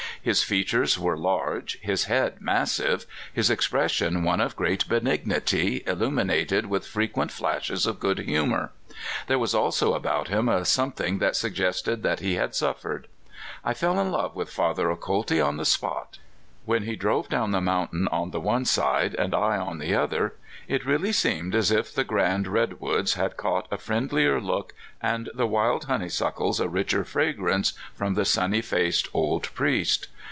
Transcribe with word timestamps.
His 0.23 0.43
features 0.43 0.99
were 0.99 1.17
large, 1.17 1.79
his 1.81 2.03
head 2.03 2.35
massive, 2.39 3.07
his 3.33 3.49
expres 3.49 3.89
sion 3.93 4.23
one 4.23 4.39
of 4.39 4.55
great 4.55 4.87
benignity, 4.87 5.81
illuminated 5.87 6.65
w^ith 6.65 6.85
fre 6.85 7.05
quent 7.05 7.31
flashes 7.31 7.87
of 7.87 7.99
good 7.99 8.19
humor. 8.19 8.71
There 9.25 9.39
was 9.39 9.55
also 9.55 9.95
about 9.95 10.27
him 10.27 10.47
a 10.47 10.63
something 10.63 11.17
that 11.17 11.35
suggested 11.35 12.03
that 12.03 12.19
he 12.19 12.35
had 12.35 12.53
suffered. 12.53 13.07
I 13.65 13.73
fell 13.73 13.99
in 13.99 14.11
love 14.11 14.35
wnth 14.35 14.49
Father 14.49 14.91
Acolti 14.91 15.41
on 15.43 15.57
the 15.57 15.65
spot. 15.65 16.19
When 16.63 16.83
he 16.83 16.95
drove 16.95 17.27
down 17.27 17.49
the 17.49 17.59
mountain 17.59 18.07
on 18.09 18.29
the 18.29 18.39
one 18.39 18.65
side, 18.65 19.15
and 19.15 19.33
I 19.33 19.57
on 19.57 19.79
the 19.79 19.95
other, 19.95 20.35
it 20.67 20.85
really 20.85 21.11
seemed 21.11 21.55
as 21.55 21.71
if 21.71 21.91
the 21.93 22.03
grand 22.03 22.47
redwoods 22.47 23.15
had 23.15 23.35
caught 23.35 23.67
a 23.71 23.79
friendlier 23.79 24.39
look 24.39 24.73
and 25.01 25.27
the 25.33 25.47
wild 25.47 25.85
honeysuckles 25.85 26.59
a 26.59 26.69
richer 26.69 27.03
fragrance 27.03 27.73
from 27.95 28.13
the 28.13 28.25
sunny 28.25 28.61
faced 28.61 29.09
old 29.11 29.51
priest. 29.55 30.07